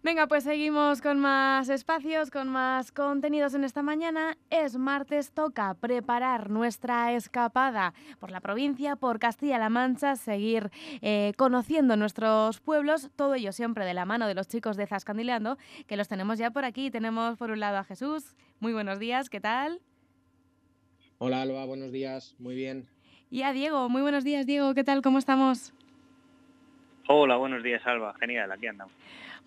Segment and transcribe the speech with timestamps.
[0.00, 4.38] Venga, pues seguimos con más espacios, con más contenidos en esta mañana.
[4.48, 10.70] Es martes, toca preparar nuestra escapada por la provincia, por Castilla-La Mancha, seguir
[11.02, 15.58] eh, conociendo nuestros pueblos, todo ello siempre de la mano de los chicos de Zascandileando,
[15.88, 16.92] que los tenemos ya por aquí.
[16.92, 18.36] Tenemos por un lado a Jesús.
[18.60, 19.80] Muy buenos días, ¿qué tal?
[21.18, 22.86] Hola Alba, buenos días, muy bien.
[23.32, 25.02] Y a Diego, muy buenos días Diego, ¿qué tal?
[25.02, 25.74] ¿Cómo estamos?
[27.08, 28.94] Hola, buenos días Alba, genial, aquí andamos.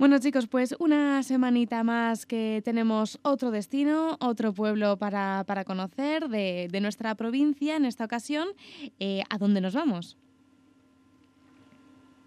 [0.01, 6.79] Bueno chicos, pues una semanita más que tenemos otro destino, otro pueblo para, conocer de,
[6.81, 8.47] nuestra provincia en esta ocasión.
[8.99, 10.17] Eh, ¿A dónde nos vamos?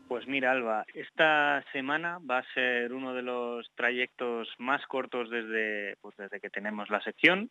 [0.06, 5.96] Pues mira, Alba, esta semana va a ser uno de los trayectos más cortos desde,
[6.00, 7.50] pues desde que tenemos la sección.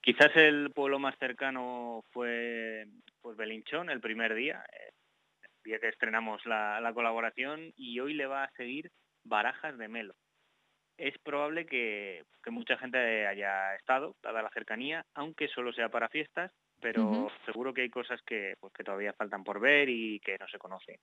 [0.00, 2.86] Quizás el pueblo más cercano fue
[3.20, 8.14] pues Belinchón el primer día, el eh, día que estrenamos la, la colaboración, y hoy
[8.14, 8.92] le va a seguir
[9.28, 10.14] Barajas de Melo.
[10.96, 16.52] Es probable que, mucha gente haya estado, dada la cercanía, aunque solo sea para fiestas,
[16.80, 20.58] pero seguro que hay cosas pues, que, todavía faltan por ver y que no se
[20.58, 20.96] conocen.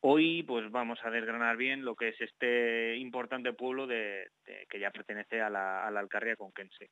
[0.00, 4.28] Hoy pues vamos a desgranar bien lo que es este importante pueblo de,
[4.68, 6.90] que ya pertenece a la, a la Alcarria conquense.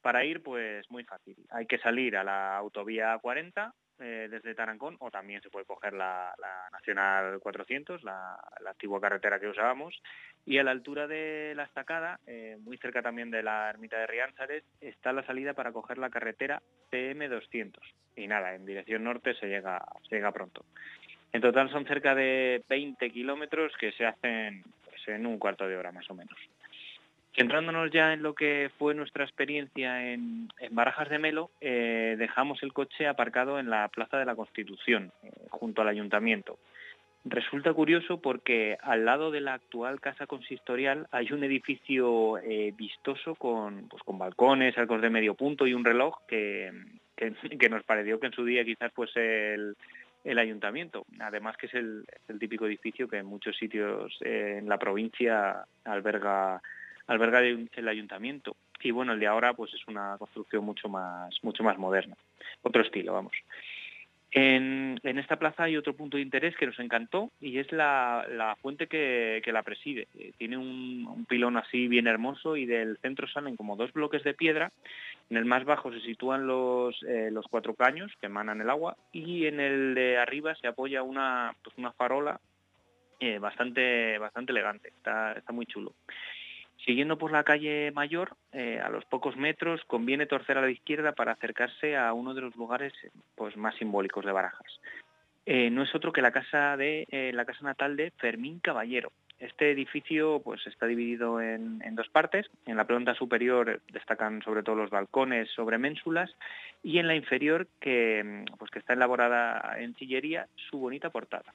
[0.00, 1.36] Para ir, pues muy fácil.
[1.50, 5.92] Hay que salir a la autovía 40, eh, desde Tarancón o también se puede coger
[5.92, 6.34] la,
[6.72, 10.00] Nacional 400, la, antigua carretera que usábamos.
[10.44, 14.06] Y a la altura de la estacada, eh, muy cerca también de la ermita de
[14.06, 17.78] Riánzares, está la salida para coger la carretera CM200.
[18.16, 20.64] Y nada, en dirección norte se llega, llega pronto.
[21.32, 25.76] En total son cerca de 20 kilómetros que se hacen pues, en un cuarto de
[25.76, 26.38] hora más o menos.
[27.36, 32.72] Centrándonos ya en lo que fue nuestra experiencia en, Barajas de Melo, eh, dejamos el
[32.72, 36.58] coche aparcado en la Plaza de la Constitución, eh, junto al ayuntamiento.
[37.24, 43.34] Resulta curioso porque al lado de la actual casa consistorial hay un edificio eh, vistoso
[43.34, 46.70] con, pues, con balcones, arcos de medio punto y un reloj que,
[47.70, 49.76] nos pareció que en su día quizás fuese el,
[50.22, 51.04] el ayuntamiento.
[51.18, 52.04] Además que es el,
[52.38, 56.60] típico edificio que en muchos sitios en la provincia alberga
[57.06, 58.56] alberga el ayuntamiento.
[58.82, 62.16] Y bueno, el de ahora pues es una construcción mucho más, mucho más moderna,
[62.62, 63.32] otro estilo, vamos.
[64.36, 68.88] En, esta plaza hay otro punto de interés que nos encantó y es la, fuente
[68.88, 70.08] que, la preside.
[70.18, 74.34] Eh, tiene un, pilón así bien hermoso y del centro salen como dos bloques de
[74.34, 74.72] piedra.
[75.30, 78.96] En el más bajo se sitúan los, eh, los cuatro caños que emanan el agua
[79.12, 82.40] y en el de arriba se apoya una, pues una farola
[83.20, 84.88] eh, bastante, bastante elegante.
[84.88, 85.94] Está, está muy chulo.
[86.84, 91.12] Siguiendo por la calle Mayor, eh, a los pocos metros conviene torcer a la izquierda
[91.12, 92.92] para acercarse a uno de los lugares
[93.36, 94.80] pues, más simbólicos de Barajas.
[95.46, 99.12] Eh, no es otro que la casa, de, eh, la casa natal de Fermín Caballero.
[99.38, 102.50] Este edificio pues, está dividido en, dos partes.
[102.66, 106.30] En la planta superior destacan sobre todo los balcones sobre ménsulas
[106.82, 111.54] y en la inferior, que, pues, que está elaborada en sillería, su bonita portada.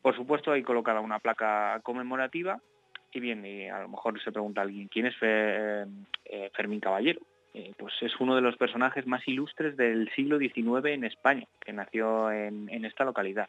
[0.00, 2.60] Por supuesto, hay colocada una placa conmemorativa
[3.14, 5.86] y bien, y a lo mejor se pregunta alguien, ¿quién es eh,
[6.52, 7.20] Fermín Caballero?
[7.54, 11.72] Eh, pues es uno de los personajes más ilustres del siglo XIX en España, que
[11.72, 13.48] nació en, esta localidad.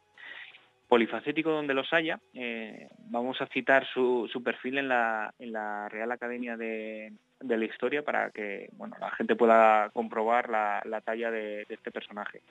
[0.88, 7.12] Polifacético donde los haya, eh, vamos a citar su, perfil en la, Real Academia de,
[7.40, 12.42] la Historia para que bueno, la gente pueda comprobar la, talla de este personaje.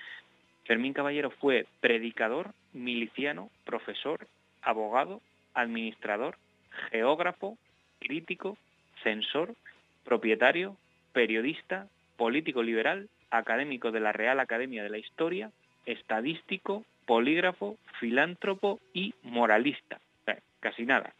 [0.64, 4.26] Fermín Caballero fue predicador, miliciano, profesor,
[4.62, 5.20] abogado,
[5.54, 6.36] administrador,
[6.90, 7.58] geógrafo,
[8.00, 8.56] crítico,
[9.02, 9.54] censor,
[10.04, 10.76] propietario,
[11.12, 15.50] periodista, político liberal, académico de la Real Academia de la Historia,
[15.86, 19.98] estadístico, polígrafo, filántropo y moralista.
[20.60, 21.12] casi nada.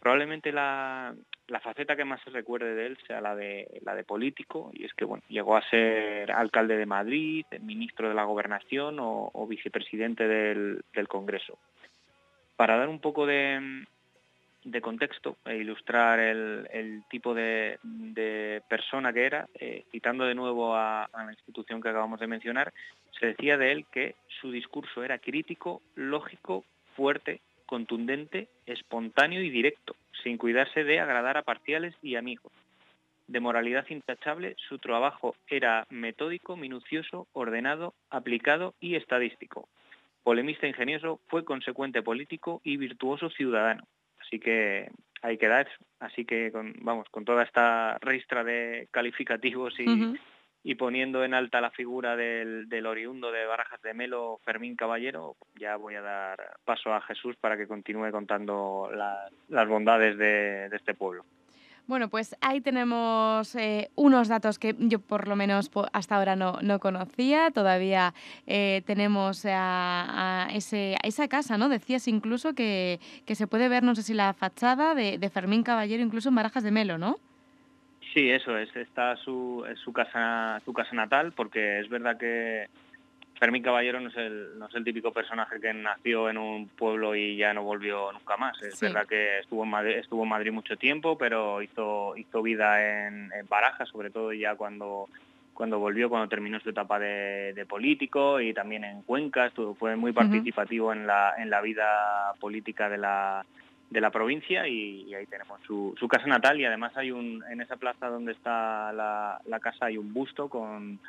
[0.00, 1.14] Probablemente la,
[1.62, 4.92] faceta que más se recuerde de él sea la de, la de político, y es
[4.92, 10.82] que bueno, llegó a ser alcalde de Madrid, ministro de la Gobernación o, vicepresidente del,
[10.92, 11.58] del Congreso.
[12.56, 13.86] Para dar un poco de,
[14.66, 17.78] de contexto e ilustrar el, tipo de,
[18.68, 22.72] persona que era, eh, citando de nuevo a, la institución que acabamos de mencionar,
[23.18, 26.64] se decía de él que su discurso era crítico, lógico,
[26.96, 29.94] fuerte, contundente, espontáneo y directo,
[30.24, 32.52] sin cuidarse de agradar a parciales y amigos.
[33.28, 39.68] De moralidad intachable, su trabajo era metódico, minucioso, ordenado, aplicado y estadístico.
[40.24, 43.86] Polemista ingenioso, fue consecuente político y virtuoso ciudadano
[44.26, 44.90] Así que
[45.22, 45.68] hay que dar,
[46.00, 50.18] así que con, vamos, con toda esta ristra de calificativos y,
[50.66, 55.76] y poniendo en alta la figura del, oriundo de Barajas de Melo, Fermín Caballero, ya
[55.76, 58.90] voy a dar paso a Jesús para que continúe contando
[59.48, 61.24] las bondades de, este pueblo.
[61.86, 66.80] Bueno, pues ahí tenemos eh, unos datos que yo por lo menos hasta ahora no,
[66.80, 67.52] conocía.
[67.52, 68.12] Todavía
[68.48, 71.68] eh, tenemos a, ese, esa casa, ¿no?
[71.68, 76.02] Decías incluso que, se puede ver, no sé si la fachada de, de Fermín Caballero,
[76.02, 77.18] incluso en Barajas de Melo, ¿no?
[78.12, 78.74] Sí, eso es.
[78.74, 82.66] Está su, su casa, su casa natal, porque es verdad que
[83.38, 87.14] Fermín Caballero no es, el, no es el típico personaje que nació en un pueblo
[87.14, 88.60] y ya no volvió nunca más.
[88.62, 93.06] Es verdad que estuvo en, Madrid, estuvo en Madrid mucho tiempo, pero hizo, hizo vida
[93.06, 95.08] en, en Barajas, sobre todo ya cuando
[95.56, 100.12] cuando volvió, cuando terminó su etapa de, político y también en Cuenca, estuvo, fue muy
[100.12, 103.44] participativo en, la, en la vida política de la,
[103.90, 106.60] de la provincia y, ahí tenemos su, casa natal.
[106.60, 111.00] Y además hay un en esa plaza donde está la, casa hay un busto con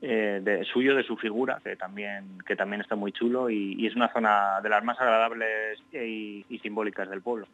[0.00, 3.96] eh, de, suyo de su figura que también que también está muy chulo y, es
[3.96, 7.46] una zona de las más agradables y, simbólicas del pueblo.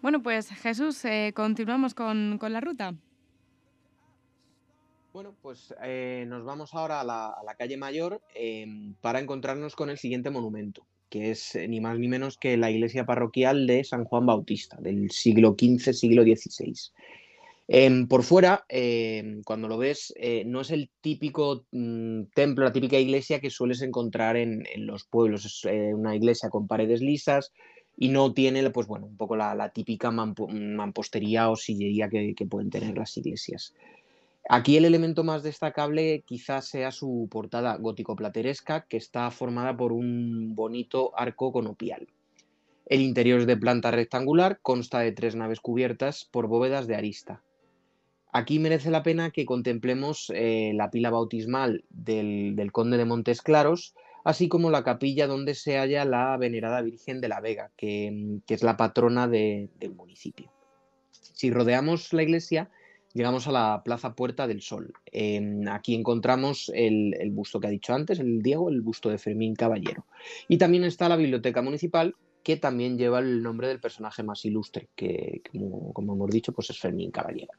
[0.00, 2.94] Bueno, pues Jesús, eh, continuamos con, la ruta.
[5.12, 8.20] Bueno, pues eh, nos vamos ahora a la, a la calle Mayor
[9.00, 12.70] para encontrarnos con el siguiente monumento que es eh, ni más ni menos que la
[12.70, 16.72] iglesia parroquial de San Juan Bautista, del siglo XV, siglo XVI.
[17.68, 22.72] Em, por fuera, em, cuando lo ves, eh, no es el típico mm, templo, la
[22.72, 25.44] típica iglesia que sueles encontrar en, los pueblos.
[25.44, 27.52] Es eh, una iglesia con paredes lisas
[27.96, 32.70] y no tiene, pues bueno, un poco la, típica mampostería o sillería que, que pueden
[32.70, 33.74] tener las iglesias.
[34.48, 40.54] Aquí el elemento más destacable quizás sea su portada gótico-plateresca, que está formada por un
[40.56, 42.08] bonito arco conopial.
[42.86, 47.40] El interior es de planta rectangular, consta de tres naves cubiertas por bóvedas de arista.
[48.32, 53.94] Aquí merece la pena que contemplemos eh, la pila bautismal del, conde de Montes Claros,
[54.24, 58.62] así como la capilla donde se halla la venerada Virgen de la Vega, que, es
[58.62, 60.50] la patrona del municipio.
[61.10, 62.70] Si rodeamos la iglesia,
[63.12, 64.94] llegamos a la Plaza Puerta del Sol.
[65.70, 70.06] aquí encontramos el, busto que ha dicho antes, el Diego, el busto de Fermín Caballero.
[70.48, 74.88] Y también está la Biblioteca Municipal, que también lleva el nombre del personaje más ilustre,
[74.96, 75.42] que
[75.94, 77.52] como, hemos dicho, pues es Fermín Caballero.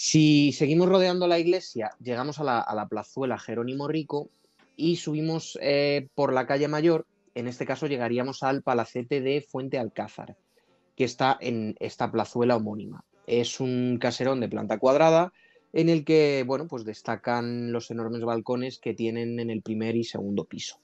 [0.00, 4.30] Si seguimos rodeando la iglesia, llegamos a la, plazuela Jerónimo Rico
[4.76, 7.04] y subimos eh, por la calle Mayor,
[7.34, 10.36] en este caso llegaríamos al palacete de Fuente Alcázar,
[10.94, 13.04] que está en esta plazuela homónima.
[13.26, 15.32] Es un caserón de planta cuadrada
[15.72, 20.04] en el que, bueno, pues destacan los enormes balcones que tienen en el primer y
[20.04, 20.78] segundo piso.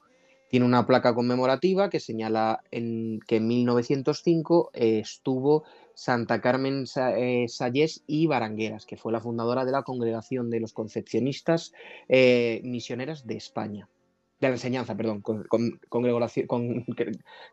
[0.51, 5.63] Tiene una placa conmemorativa que señala que en 1905 eh, estuvo
[5.95, 10.73] Santa Carmen eh, Salles y Barangueras, que fue la fundadora de la Congregación de los
[10.73, 11.73] Concepcionistas
[12.09, 13.89] eh, Misioneras de España.
[14.41, 15.23] De la enseñanza, perdón,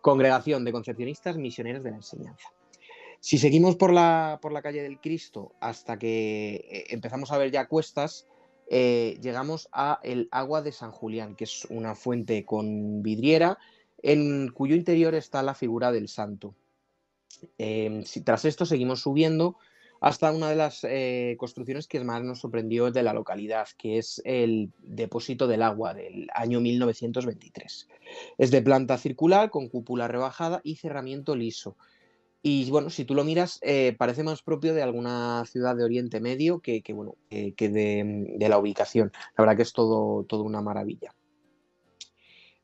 [0.02, 2.50] congregación de Concepcionistas Misioneras de la Enseñanza.
[3.20, 7.52] Si seguimos por la, por la calle del Cristo hasta que eh, empezamos a ver
[7.52, 8.28] ya cuestas,
[8.70, 13.58] llegamos a el agua de San Julián, que es una fuente con vidriera
[14.02, 16.56] en cuyo interior está la figura del santo.
[17.58, 19.58] Em, tras esto seguimos subiendo
[20.00, 24.22] hasta una de las eh, construcciones que más nos sorprendió de la localidad, que es
[24.26, 27.88] el depósito del agua del año 1923.
[28.38, 31.78] Es de planta circular con cúpula rebajada y cerramiento liso
[32.44, 36.20] y bueno, si tú lo miras, eh, parece más propio de alguna ciudad de Oriente
[36.20, 39.12] Medio que, bueno, que de, la ubicación.
[39.38, 41.14] La verdad que es todo, todo una maravilla.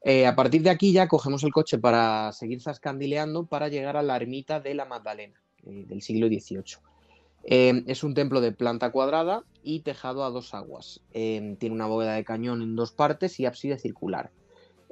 [0.10, 4.02] Eh, a partir de aquí ya cogemos el coche para seguir zascandileando para llegar a
[4.02, 7.84] la ermita de la Magdalena eh, del siglo XVIII.
[7.86, 11.02] es un templo de planta cuadrada y tejado a dos aguas.
[11.12, 14.32] tiene una bóveda de cañón en dos partes y ábside circular.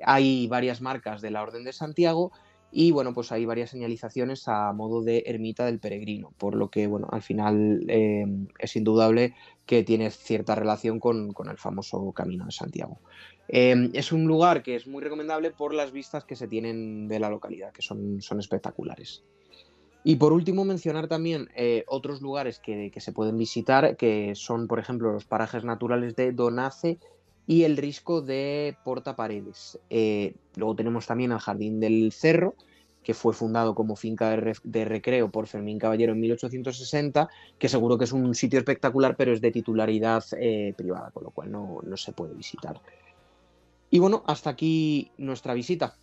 [0.03, 2.33] Hay varias marcas de la Orden de Santiago
[2.77, 6.87] y bueno, pues hay varias señalizaciones a modo de ermita del peregrino, por lo que
[6.87, 9.33] bueno, al final em, es indudable
[9.65, 12.99] que tiene cierta relación con, el famoso Camino de Santiago.
[13.47, 17.19] Em, es un lugar que es muy recomendable por las vistas que se tienen de
[17.21, 19.23] la localidad, que son, son espectaculares.
[20.03, 24.79] Y por último, mencionar también eh, otros lugares que, se pueden visitar, que son, por
[24.79, 26.99] ejemplo, los parajes naturales de Donace
[27.47, 29.79] y el risco de Porta Paredes.
[29.89, 32.55] Eh, luego tenemos también el Jardín del Cerro,
[33.03, 38.05] que fue fundado como finca de, recreo por Fermín Caballero en 1860, que seguro que
[38.05, 41.97] es un sitio espectacular, pero es de titularidad eh, privada, con lo cual no, no
[41.97, 42.81] se puede visitar.
[43.91, 45.95] Y bueno, hasta aquí nuestra visita.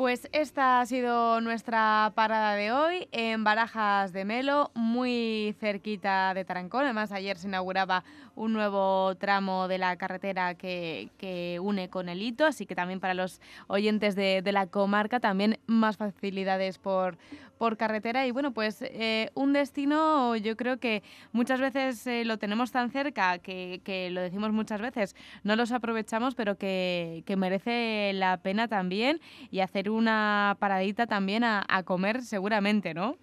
[0.00, 6.46] Pues esta ha sido nuestra parada de hoy en Barajas de Melo, muy cerquita de
[6.46, 6.84] Tarancón.
[6.84, 8.02] Además, ayer se inauguraba
[8.34, 13.12] un nuevo tramo de la carretera que, une con el Hito, así que también para
[13.12, 17.18] los oyentes de, la comarca también más facilidades por,
[17.60, 18.26] por carretera.
[18.26, 22.90] Y bueno, pues eh, un destino yo creo que muchas veces eh, lo tenemos tan
[22.90, 25.14] cerca que, lo decimos muchas veces,
[25.44, 31.44] no los aprovechamos, pero que, que merece la pena también y hacer una paradita también
[31.44, 33.18] a, comer seguramente, ¿no?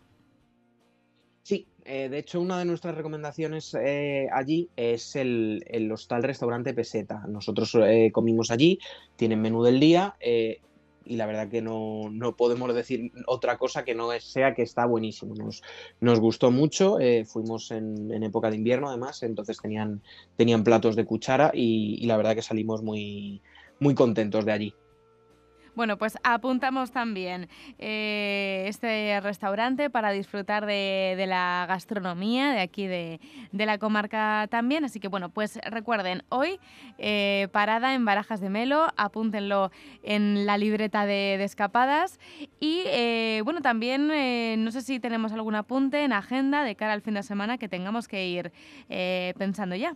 [1.42, 3.76] Sí, eh, de hecho una de nuestras recomendaciones
[4.32, 7.24] allí es el, hostal restaurante Peseta.
[7.28, 7.76] Nosotros
[8.12, 8.78] comimos allí,
[9.16, 10.16] tienen menú del día
[11.08, 15.36] y la verdad que no, podemos decir otra cosa que no sea que está buenísimo.
[15.36, 15.64] Nos,
[16.00, 20.02] nos gustó mucho, fuimos en, época de invierno además, entonces tenían,
[20.36, 23.42] tenían platos de cuchara y, y la verdad que salimos muy,
[23.80, 24.74] muy contentos de allí.
[25.78, 33.20] Bueno, pues apuntamos también eh, este restaurante para disfrutar de, la gastronomía de aquí de,
[33.52, 34.86] la comarca también.
[34.86, 36.60] Así que bueno, pues recuerden, hoy
[36.98, 39.70] eh, parada en Barajas de Melo, apúntenlo
[40.02, 42.20] en la libreta de, escapadas.
[42.60, 44.08] Y eh, bueno, también
[44.64, 47.70] no sé si tenemos algún apunte en agenda de cara al fin de semana que
[47.70, 48.52] tengamos que ir
[49.38, 49.94] pensando ya.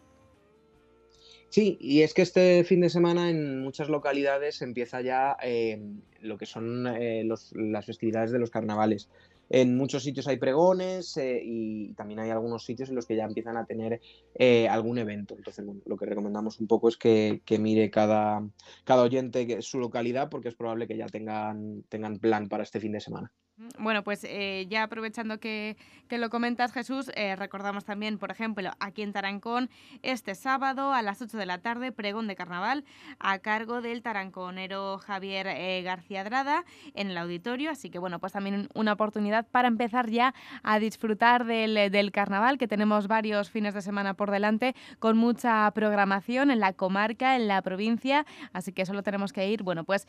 [1.51, 5.84] Sí, y es que este fin de semana en muchas localidades empieza ya eh,
[6.22, 9.10] lo que son eh, las festividades de los carnavales.
[9.50, 13.25] En muchos sitios hay pregones eh, y también hay algunos sitios en los que ya
[13.25, 14.00] empiezan a tener
[14.70, 15.36] algún evento.
[15.36, 18.48] Entonces, lo que recomendamos un poco es que, mire cada,
[18.86, 22.93] cada oyente su localidad porque es probable que ya tengan, tengan plan para este fin
[22.93, 23.29] de semana.
[23.77, 25.77] Bueno, pues eh, ya aprovechando que,
[26.10, 29.70] lo comentas, Jesús, eh, recordamos también, por ejemplo, aquí en Tarancón,
[30.01, 32.84] este sábado a las 8 de la tarde, pregón de carnaval
[33.20, 36.65] a cargo del taranconero Javier eh, García Drada
[36.96, 37.72] en el auditorio.
[37.72, 42.58] Así que, bueno, pues también una oportunidad para empezar ya a disfrutar del, del carnaval,
[42.58, 47.48] que tenemos varios fines de semana por delante, con mucha programación en la comarca, en
[47.48, 48.25] la provincia.
[48.51, 50.08] Así que solo tenemos que ir, bueno, pues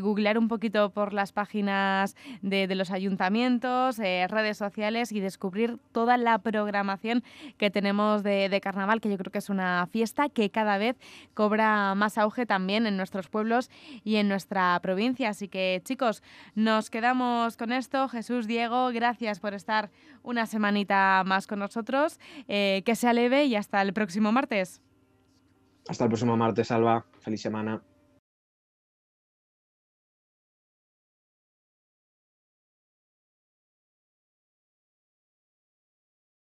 [0.00, 5.78] googlear un poquito por las páginas de, de los ayuntamientos, eh, redes sociales y descubrir
[5.92, 7.22] toda la programación
[7.58, 10.96] que tenemos de, carnaval, que yo creo que es una fiesta que cada vez
[11.34, 13.70] cobra más auge también en nuestros pueblos
[14.04, 15.28] y en nuestra provincia.
[15.28, 16.22] Así que chicos,
[16.54, 18.08] nos quedamos con esto.
[18.08, 19.90] Jesús, Diego, gracias por estar
[20.22, 22.18] una semanita más con nosotros.
[22.48, 24.80] Eh, que sea leve y hasta el próximo martes.
[25.88, 27.04] Hasta el próximo martes, Alba.
[27.20, 27.82] Feliz semana.